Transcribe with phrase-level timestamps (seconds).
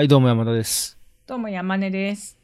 [0.00, 0.96] はい、どうも山田です。
[1.26, 2.38] どうも山根です。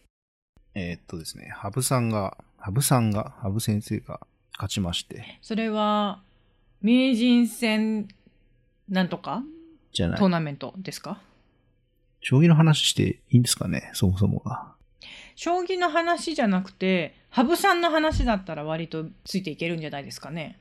[0.75, 4.21] えーっとですね、羽生さんが、羽生さんが、羽生先生が
[4.59, 6.21] 勝ちまして、それは、
[6.82, 8.08] 名人戦
[8.90, 9.42] なんとか？
[9.90, 10.29] じゃないトー。
[10.29, 11.19] ナメントですか？
[12.21, 14.75] 将棋の話していいんですかね、そもそもが。
[15.34, 20.59] 将棋の話じゃなくて、羽生さんの話だったら割とついていけるんじゃないですかね。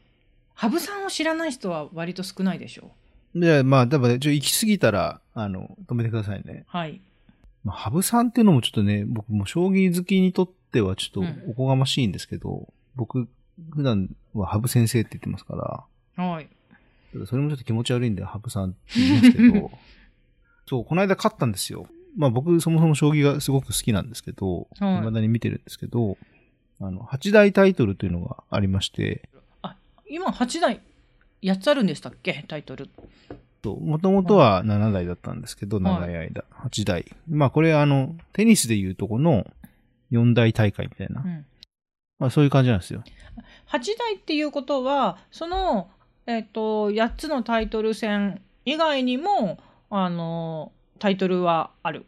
[0.54, 2.92] 羽生さんを知らない人は割と少ないでしょ
[3.36, 6.66] で、まあ、多分ね、ちょ、行き過ぎたら、あの、止めてくださいね。
[6.74, 6.78] う。
[6.78, 7.02] はい。
[7.64, 13.28] まあ、羽生さんっていうのもちょっとね、僕も将棋好きにとってはちょっうんとおこがましいんですけど、僕、
[13.72, 16.48] 普段は羽生先生って言ってますから、はい。
[17.26, 19.72] それもちょっと気持ち悪いんで、羽生さんって言いますけど、
[20.68, 21.88] そう、この間勝ったんですよ。
[22.18, 26.18] まあ僕、そもそも将棋がすごく好きなんですけど、はい未だに見てるんですけど、
[26.80, 29.30] あの、八大タイトルというのがありまして、
[30.08, 30.82] 今8台、
[31.42, 32.46] 8つあるんでしたっけ？
[32.48, 32.90] タイトル。
[33.66, 37.06] もともとは7代だったんですけど、はい長い間、8代。
[37.28, 39.48] まあこれあの、テニスでいうとこの
[40.12, 41.46] 4大大会みたいな、うん。
[42.20, 43.04] まあそういう感じなんですよ。
[43.70, 45.90] 8台っていうことは、その、
[46.28, 49.58] えっ、と、8つのタイトル戦以外にも、
[49.90, 52.06] あの、タイトルはある。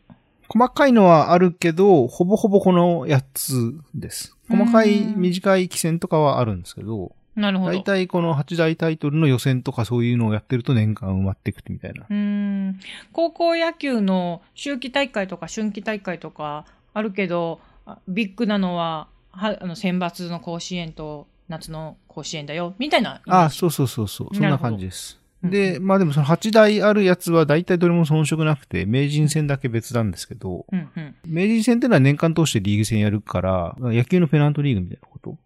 [0.50, 4.36] 細かいのはあるけど、ほぼほぼこの8つです。
[4.50, 7.72] 細かいうん短い棋戦とかはあるんですけど、なるほど。
[7.72, 12.06] 大体この8大タイトルの予選とかそういうのをやってると年間埋まっていくみたいな。
[12.10, 12.80] うーん
[13.14, 24.36] 高校野球の秋季大会とか春季大会とかあるけどあビッグなのははあの選抜の甲子園と夏の甲子園だよみたいなああ、そうそうそうそう。
[24.36, 25.20] そんな感じです。
[25.22, 35.38] うんで、まあでもその8大あるやつは大体どれも遜色なくて、名人戦だけ別なんですけど、うんうん、名人戦ってのは年間通してリーグ戦やるから、野球のペナントリーグみたいなこと。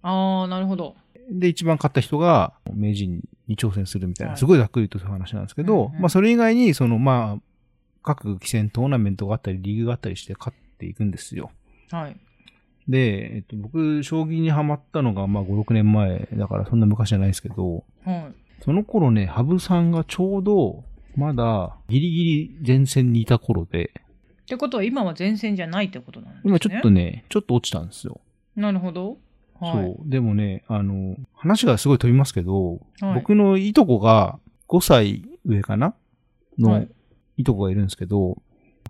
[0.00, 0.94] ああなるほど
[1.30, 4.38] で、一番勝った人が名人に挑戦するみたいな、はい。
[4.38, 7.42] すごいざっくりとそういう話なんですけど、まあそれ以外に、そのまあ、
[8.02, 11.50] 各棋戦トーナメントがあったり、リーグがあったりして勝っていくんですよ。
[11.90, 12.16] はい。
[12.88, 18.34] で、えっと、僕、将棋にハマったのが、まあ、5、6年前、だからそんな昔じゃないですけど、はい。
[18.62, 20.84] その頃ね、羽生さんがちょうど、
[21.16, 23.90] まだ、ギリギリ前線にいた頃で、
[24.42, 26.50] ってことは今は前線じゃないってことなんですね。
[26.50, 28.20] 今ちょっとね、ちょっと落ちたんですよ。
[28.56, 29.16] なるほど
[29.64, 29.84] はい。
[29.84, 30.08] そう。
[30.08, 33.14] でもね、あの、話がすごい飛びますけど、はい。
[33.16, 34.38] 僕のいとこが
[34.68, 35.86] 5歳上かな？
[35.88, 35.94] は
[36.58, 36.88] のい。
[37.38, 38.38] いとこがいるんですけど、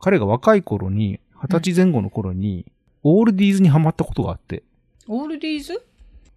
[0.01, 2.67] 彼が若い頃に、二十歳前後の頃に、
[3.03, 4.63] オールディーズにハマったことがあって、
[5.09, 5.83] オールディーズ？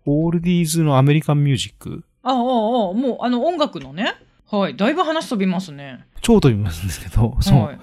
[0.06, 4.14] オールディーズのアメリカンミュージック、ああああもうあの音楽のね。
[4.50, 4.76] はい。
[4.76, 6.06] だいぶ話飛びますね。
[6.22, 7.60] 超飛びますんですけど、そう。
[7.60, 7.80] はい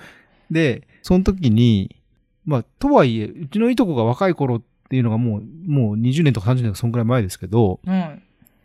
[0.51, 1.97] で、その時に、
[2.45, 8.23] まあ、とはいえ、うちのいとこが若い頃っていうのがもう、もう20年とか30年とかそんくらい前ですけど、はい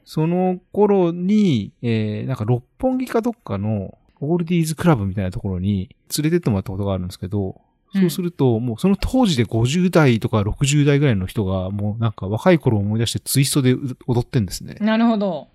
[0.09, 7.61] その頃に、えー、なんか六本木かどっかのオールディーズクラブみたいなところに連れてってもらったことがあるんですけど、
[7.93, 8.01] うん。
[8.01, 13.75] そうすると、もうその当時で50代とか60代ぐらいの人が、もうなんか若い頃を思い出してツイストで
[14.07, 14.77] 踊ってんですね。
[14.79, 15.47] なるほど、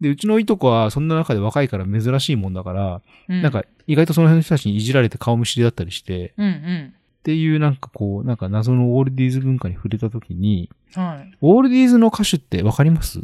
[0.00, 11.36] で、うちのいとこはそんな中で若いから珍しいもんだから、うなんか意外とその辺の人たちにいじられて顔見知りだったりして、うんうんっていうなんかこう、なんか謎のオールディーズ文化に触れた時に、はい。
[11.42, 13.20] オールディーズの歌手ってわかります？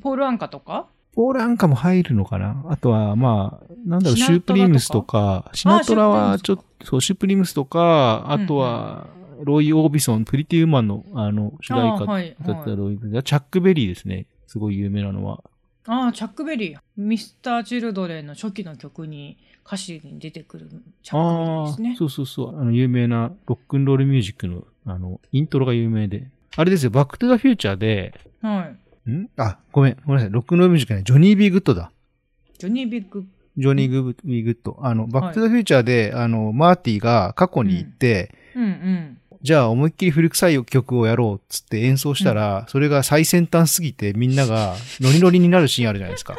[0.00, 0.86] ポール・アンカとか？
[1.14, 2.64] ポールアンカも入るのかな？
[2.68, 9.08] あとは、まあ、なんだろう、シュープリームスとか、シナトラはちょっと、そう、シュープリームスとか、あとは、
[9.42, 12.36] ロイ・オービソン、プリティ・ウーマンの、あの、主題歌だったはい
[12.76, 14.26] ロイ、チャック・ベリーですね。
[14.46, 15.42] すごい有名なのは。
[15.86, 20.68] ああチャック・ベリーミスター・チルドレンの初期の曲に歌詞に出てくる
[21.02, 22.60] チャック・ベリーですねそうそうそう。
[22.60, 26.28] あの、有名なロックンロールミュージックの、あの、イントロが有名で。
[26.56, 28.72] あれですよ、バック・トゥ・ザ・フューチャーで、は
[29.06, 29.10] い。
[29.10, 29.28] ん？
[29.36, 30.32] あ、ごめん、ごめんなさい。
[30.32, 31.90] ロックンロールミュージックね、ジョニー・ビー・グッドだ。
[32.58, 33.24] ジョニー・ビッグ
[33.58, 34.78] ジョニー・グビー・グッド。
[34.80, 46.36] あの、バック・トゥ・ザ・フューチャーで、あの、マーティが過去に行って、うんうんじゃあ思いっきり古臭い曲をやろうっつって演奏したら、それが最先端すぎてみんなが ノリノリになるシーンあるじゃないですか。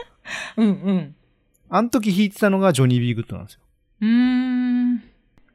[0.58, 1.16] うんうん
[1.70, 3.60] あの時弾いてたのがジョニー・ビー・グッドなんですよ。
[4.02, 5.04] うーん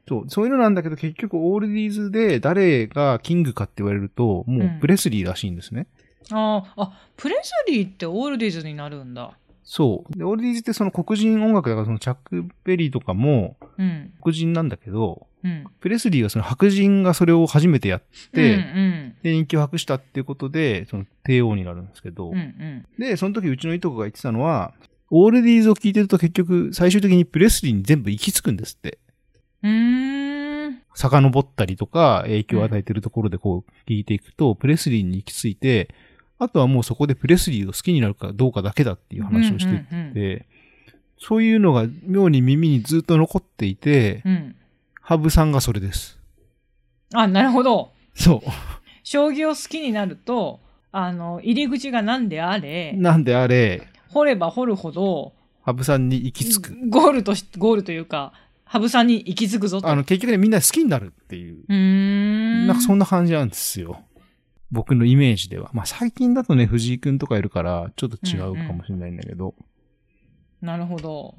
[0.07, 5.87] そう、そういうのなんだけど結局オールディーズで誰がキングかって言われると、もうプレスリーらしいんですね。
[6.31, 9.31] あああプレスリーってオールディーズになるんだ
[9.63, 10.17] そう。
[10.17, 15.65] で、オールディーズってその黒人音楽だからそのチャック・ベリーとかもうん黒人なんだけど、うん。
[15.79, 18.01] プレスリーがその白人がそれを初めてやっ
[18.33, 22.85] て、うんで、人気を博したっていうことで、その帝王になるんですけど、うんうん。
[22.97, 24.73] で、その時うちのいとこが言ってたのは、
[25.11, 28.99] オールディーズを聞いてると結局最終的にプレスリーに全部行き着くんですって。
[29.63, 30.81] うんうーん。
[30.93, 35.93] 遡ったりとか影響を与えてるところでこう聞いていくと、プレスリーに行き着いて、
[36.37, 40.45] あとはもうそこでプレスリーを好きになるかどうかだけだっていう話をしてうんうんて、
[41.17, 44.55] そういうのが妙に耳にずっと残っていて、うん
[45.09, 46.19] 羽生さんがそれです。
[47.15, 47.93] あ、なるほど。
[48.13, 48.43] そ
[49.03, 50.59] 将棋を好きになると、
[50.91, 52.61] あの、入り口が何であう。
[52.61, 55.33] れ、なんであれ、掘れば掘るほど、
[55.63, 56.89] 羽生さんに行き着く。
[56.89, 58.33] ゴールとし、ゴールというか、
[58.65, 59.87] 羽生さんに行き着くぞと。
[59.87, 61.63] あの、結局ね、みんな好きになるっていう。
[61.67, 62.67] うーん。
[62.67, 64.03] なんかそんな感じなんですよ。
[64.69, 65.71] 僕のイメージでは。
[65.73, 69.55] まあ最近だとね、藤井くんとかいるから、ちょっと違うかもしれないんだけど。
[70.61, 71.33] なるほど。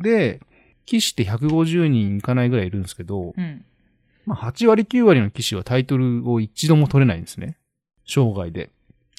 [0.00, 0.40] で、
[0.86, 3.64] 棋士って150人いかないぐらいいるんですけど、うん。
[4.26, 7.56] まあ8割9割の棋士はタイトルを一度も取れないんですね。
[8.06, 8.70] 生涯で。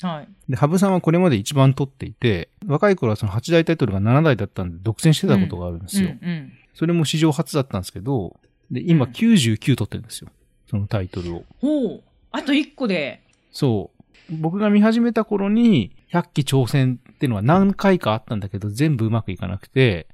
[0.02, 0.28] はい。
[0.50, 6.10] で、羽生さんはこれまで一番取っていて、若い頃はその8大タイトルが7代だったんで独占してたことがあるんですよ。
[6.22, 6.54] うんうん。
[6.74, 8.40] それも史上初だったんですけど、
[8.72, 10.30] で、今うん99取ってるんですよ。
[10.70, 11.44] そのタイトルを。
[11.60, 12.04] ほう。
[12.32, 13.22] あと一個で。
[13.52, 14.36] そう。
[14.36, 20.08] 僕が見始めた頃に、100期挑戦っていうのは何回かあったんだけど、全部うまくいかなくて、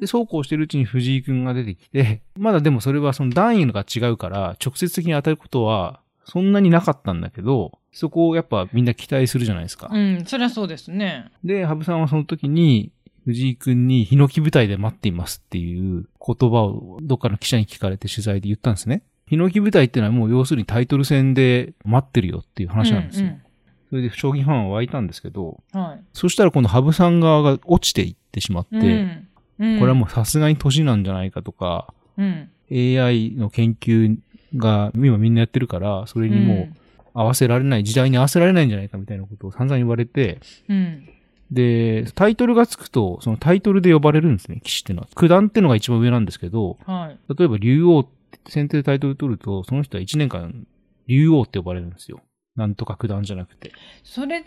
[0.00, 9.88] で、そうこうしてるうちに藤井くんが出てきて、まだでもそれはその段位が違うから、直接的に当たることは、そんなになかったんだけど、そこをやっぱみんな期待するじゃないですか。
[9.90, 11.30] うん、そりゃそうですね。
[11.44, 12.92] で、羽生さんはその時に、
[13.24, 19.02] 藤井くんにヒノキ舞台で待っていますっていう言葉をどっかの記者に聞かれて取材で言ったんですね。
[19.26, 23.28] ヒノキ舞台っていうのはもう要するにタイトル戦で待ってるよっていう話なんですよ。
[23.28, 23.42] うん
[23.88, 26.00] それで将棋ファンは湧いたんですけど、うんはい。
[26.12, 29.25] そしたら今度羽生さん側が落ちていってしまって、うん
[29.58, 32.50] うんこれはもうさすがに年なんじゃないかとか、うん。
[32.70, 34.16] AI の研究
[34.56, 36.76] が今みんなやってるから、それにもう
[37.14, 40.76] 合わせられない、時代に合わせられないんじゃないかみたいなことを散々言われて、うん。
[40.76, 41.08] うん。
[41.50, 45.08] で、タイトルがつくと、そのタイトルで呼ばれるんですね、棋士っていうのは。
[45.14, 47.34] 九段ってのが一番上なんですけど、はい。
[47.34, 48.06] 例えば竜王っ
[48.44, 50.66] て先手でタイトル取ると、その人は1年間
[51.06, 52.20] 竜王って呼ばれるんですよ。
[52.56, 53.72] なんとか九段じゃなくて。
[54.02, 54.44] それっ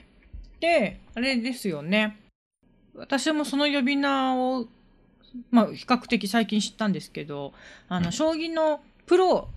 [0.60, 2.18] て、あれですよね。
[2.96, 4.68] 私もその呼び名を、
[5.52, 7.54] まあ、比較的最近知ったんですけど、
[7.88, 9.50] あの、将棋のプロ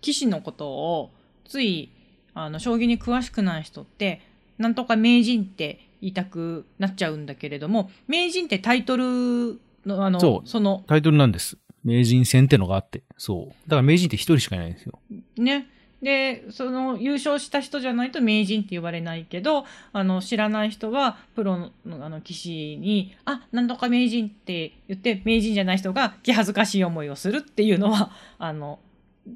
[0.00, 1.10] 棋士のことを、
[1.44, 1.90] つい、
[2.34, 4.20] あの、将棋に詳しくない人って、
[4.58, 11.58] なんとか名人って言いたくなっちゃうんだけれども、名人ってタイトルの、あの、そうその、タイトルなんです。
[11.84, 13.02] 名人戦ってのがあって。
[13.16, 13.68] そう。
[13.68, 15.00] だから名人って一人しかいないんですよ。
[15.36, 15.66] ね。
[16.02, 28.80] で、その優勝した人じゃないと名人って呼ばれないけど、あの、知らない人はプロのあの棋士に、あ、なんとか名人って言って、名人じゃない人が気恥ずかしい思いをするっていうのは、 あの、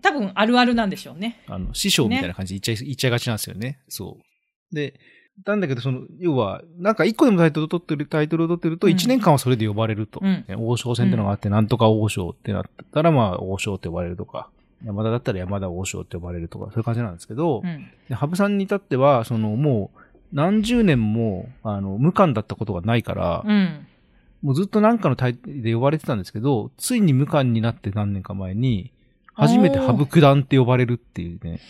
[0.03, 1.41] 多分あるあるなんでしょうね。
[1.47, 3.79] あの、師匠みたいな感じで言っちゃい、言っちゃいがちなんですよね。
[3.89, 4.19] そ
[4.73, 4.75] う。
[4.75, 4.99] で、
[5.45, 10.19] なんだけど、その、要は、なんか一個でもタイトル取ってる、タイトルを取ってると、うん一年間はそれで呼ばれると。
[10.21, 14.51] うんね王将戦ってのがあって、なんとか王将ってなったら、まあ、王将って呼ばれるとか、
[14.85, 17.89] 山田だったら山田王将って呼ばれるとか、そういう感じなんですけど、うん。
[18.09, 20.01] で羽生さんに至っては、その、もう、
[20.33, 23.87] 何十年も、あの、無冠だったことがないから、うん。
[24.43, 28.93] もうずっとなんかのタイで呼ばれてたんですけど、ついに無冠になって何年か前に、
[29.35, 31.61] 初めて羽生九段って呼ばれるっていうね、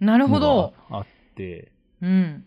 [0.00, 0.72] なるほど。
[0.88, 1.06] あっ
[1.36, 1.70] て、
[2.00, 2.44] うん。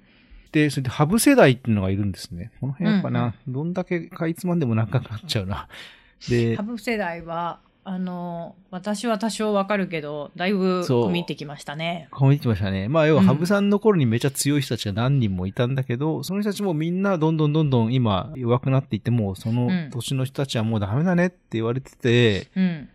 [0.52, 2.52] で、それでハブ世代っていうのがいるんですね。
[2.60, 5.68] この辺やっぱうんな、どんだけかいつまんでも長くなっちゃうな。
[6.30, 12.08] でハ、ブ世代は、あの、私は多少わかるけど、だいぶそう込み入ってきましたね。
[12.12, 12.88] こう見てましたね。
[12.88, 22.90] まあ、要は、うんハブさんの頃にめちゃ強い人たちが何人もいたんだけど、その人たちもみんなどんどんどんどん今弱くなっていって、もうそのうん年の人たちはもうダメだねって言われてて、うん。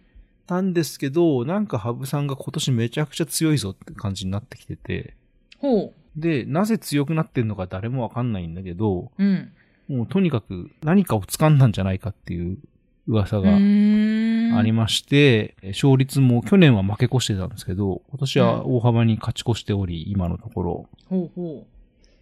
[0.47, 5.15] たんですけど、なんかハブさんが今年めちゃくちゃ強いぞって感じになってきてて、
[5.59, 9.25] ほで、なぜ強くなってんのか誰もわかんないんだけど、う。
[9.25, 9.53] うん。
[9.89, 12.59] もうとにかく何かを掴んだんじゃないかっていう
[13.07, 20.87] 噂がうーんありまして、勝率も去年は負け越してたんですけど、今年は大幅に勝ち越しており、今のところ。
[21.09, 21.67] ほうほ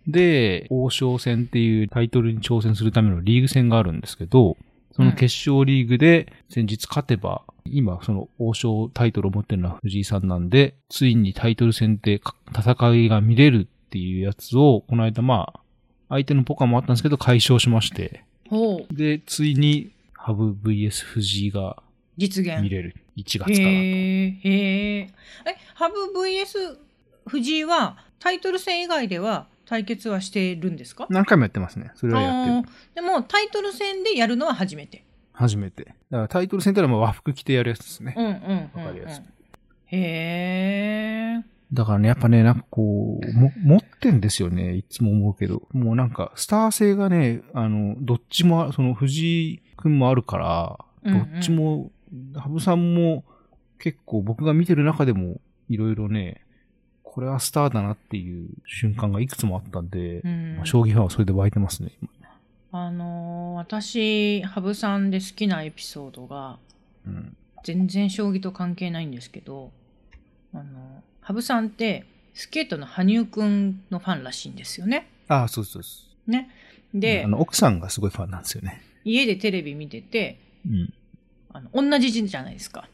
[0.07, 4.57] で、王将戦っていうタイトルに挑戦するためのリーグ戦があるんですけど、
[4.93, 15.61] その決勝リーグで先日勝てば、今その王将タイトルを持ってるのは藤井さんなんで、ついにタイトル戦でか戦いが見れるっていうやつを、この間まあ、
[16.09, 18.23] 相手のポカもあったんですけど、解消しまして。
[18.93, 21.83] で、ついに、ハブ VS 藤井が
[22.17, 22.61] 実現。
[22.63, 22.95] 見れる。
[23.17, 23.61] 1月からと。
[23.61, 25.01] へえ、へえ。
[25.01, 25.11] え、
[25.75, 26.79] ハブ VS
[27.27, 31.07] 藤井はタイトル戦以外では対決はしてるんですか？
[31.11, 31.91] 何回もやってますね。
[31.95, 32.75] それはやってる。
[32.95, 35.05] でもタイトル戦でやるのは初めて。
[35.33, 35.85] 初めて。
[35.85, 38.15] だからタイトル戦ってのはまあ和服着てやるやつですね。
[38.17, 38.85] うんうんうん、うん。
[38.87, 39.25] わかりやすい
[39.89, 41.45] へえ。
[41.73, 44.77] だからね、やっぱね、なんかこう、も、持ってんですよね。
[44.77, 45.63] いつも思うけど。
[45.73, 51.91] もうなんか、スター性がね、あの、どっちも、その、藤井くんもあるから、うんうんどっちも、
[52.41, 53.25] 羽生さんも、
[53.79, 56.43] 結構僕が見てる中でも、いろいろね、
[57.03, 61.91] これはスターだなっていう瞬間がいくつもあったんで、うんまあ将棋ファンはそれで湧いてますね。
[62.03, 62.11] 今
[62.73, 66.59] あのー私、羽生さんで好きなエピソードが、
[67.07, 67.37] うん。
[67.65, 69.73] 全然将棋と関係ないんですけど、
[70.53, 75.09] あの、羽生さんって、スケートの羽生くんのファンらしいんですよね。
[75.27, 76.31] ああ、そうそうそう。
[76.31, 76.51] ね。
[76.93, 78.83] であ、の、奥さんがすごいファンなんですよね。
[79.05, 80.93] 家でテレビ見てて、うん。
[81.53, 82.89] あの同じ字じゃないですか。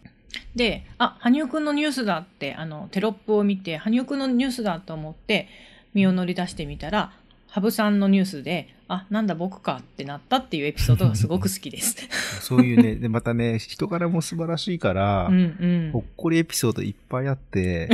[0.55, 5.49] で、あ、羽生くんのニュースだって、あの、テロップを見て、羽生くんのニュースだと思って、
[5.95, 7.13] 身を乗り出してみたら、
[7.49, 11.97] 羽生さんのニュースで、あ、なんだ僕かってなったっていうエピソードがすごく好きです。
[12.41, 15.41] そういうね、で、またね、人柄も素晴らしいから、うんう
[15.89, 16.01] んほ。
[16.01, 17.89] っこりエピソードいっぱいあって、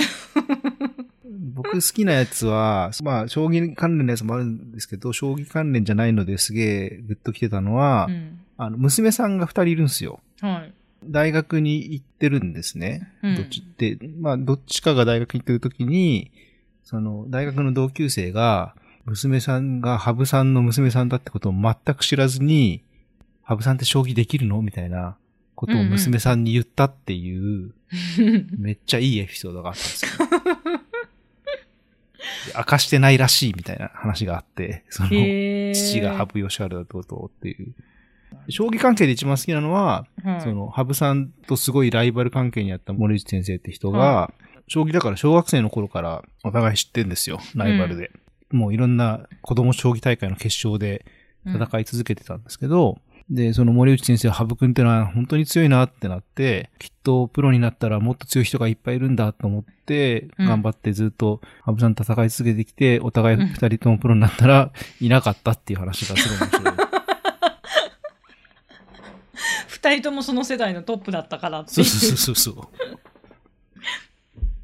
[1.54, 8.40] 僕好きなやつは、まあ、将棋関連のやつもあるんですけど、将棋関連じゃないのですげえグッと来てたのは、うん。
[8.56, 10.20] あの、娘さんが二人いるんですよ。
[10.40, 10.72] はい。
[11.04, 13.12] 大学に行ってるんですね。
[13.22, 16.30] うんどっちって、まあ、どっちかが大学に行ってる時に、
[16.84, 22.82] その、大学の同級生が、娘さんが羽生さんの娘さんだってことを全く知らずに、
[23.42, 24.60] 羽生さんって将棋できるの？
[24.60, 25.16] みたいな
[25.54, 27.72] ことを娘さんに言ったっていう、
[28.58, 30.10] めっちゃいいエピソードがあったんですよ。
[32.46, 37.74] で明かしてないらしいみたいな話があって、その、父が羽生善治だととっていう。
[38.48, 40.40] 将棋関係で一番好きなのは、はい。
[40.40, 44.32] その、羽生さんとすごいライバル関係にあった森内先生って人が、は
[44.68, 48.10] 将棋だから小学生の頃からお互い知ってんですよ、ライバルで。
[48.50, 51.04] もういろんな子供将棋大会の決勝で
[51.46, 52.98] 戦い続けてたんですけど、
[53.30, 60.46] で、その森内先生、羽生くんってのは本当に強いなってなって、きっとプロになったらもっと強い人がいっぱいいるんだと思って、うん。
[60.46, 66.87] 頑張ってずっと羽生さんと戦い続けてきて、お互い二人ともプロになったらいなかったっていう話がすごい面白い。
[69.80, 72.68] 二人ともその世代のトップだったからってそうそうそうそう。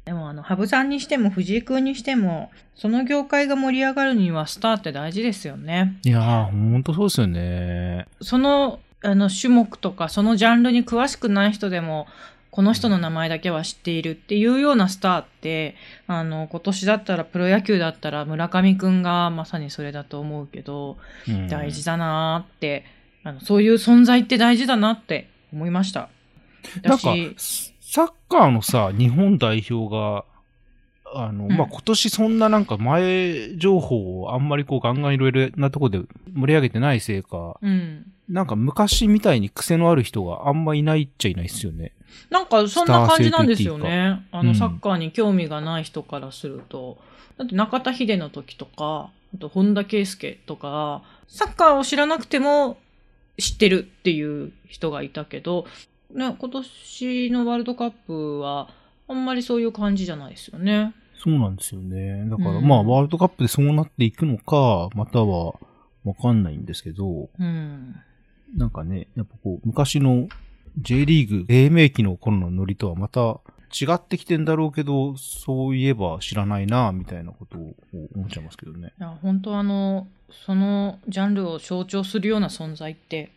[0.03, 5.97] でもあの羽生さんにしても藤井君にしてもその業界が盛り上がるにはスターって大事ですよね。
[6.03, 8.07] いやー、ほんとそうですよね。
[8.21, 12.07] そのあの種目とかそのジャンルに詳しくない人でも
[12.51, 15.75] この人の名前だけは知っているっていうようなスターって
[16.07, 22.85] あの今年だったらプロ野球だったら村上君がまさにそれだと思うけどうん大事だなーって
[23.25, 26.09] あのそういう存在って大事だなって思いました。
[26.83, 30.25] なんか私、サッカーのさ、日本代表が、
[31.13, 36.01] あの、うんまあ、今年そんななんか前情報をあんまりこうガンガンいろいろなとこで
[36.33, 41.93] 盛り上げてないせいか、うん、なんか昔みたいに癖のある人があんまいないっちゃいないっすよね。
[42.29, 44.23] なんかそんな感じなんですよね。
[44.31, 46.97] あうんのサッカーに興味がない人からすると。
[47.37, 52.77] だって中田秀の時とか、あと本田圭佑とか、サッカーを知らなくても
[53.37, 55.65] 知ってるっていう人がいたけど、
[56.11, 58.69] ね、今年のワールドカップは
[59.07, 60.93] あんまりそういう感じじゃないですよね。
[61.17, 62.29] そうなんですよね。
[62.29, 65.55] だから、うんまあ、ワールドカップでそうなっていくのか、または
[66.03, 67.95] わかんないんですけど、うん。
[68.55, 70.27] なんかね、やっぱこう、昔の
[70.77, 73.39] J リーグ、黎明期の頃のノリとはまた
[73.79, 77.75] 違ってきてんだろうけど、そういえば知らないな、みたいなことを
[78.15, 78.93] 思っちゃいますけどね。
[78.97, 80.07] いや、本当あの、
[80.45, 83.31] そのジャンルを象徴するような存在って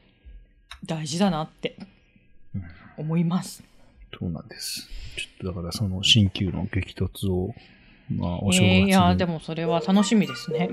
[0.87, 1.77] 大事だなって
[2.55, 2.63] うん
[2.97, 3.63] 思います。
[4.19, 4.89] そうなんです。
[5.17, 7.55] ちょっとだからその新旧の激突を、
[8.11, 10.71] まあ、お正月に、えーいや、でもそれは楽しみですね。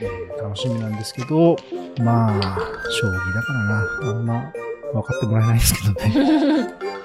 [0.00, 1.56] えー楽しみなんですけど、
[2.02, 2.58] まあ、
[2.90, 4.52] 将棋だからな、あんま
[4.92, 6.74] 分かってもらえないですけどね。